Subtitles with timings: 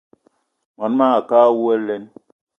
[0.77, 2.03] Mon manga a ke awou alen!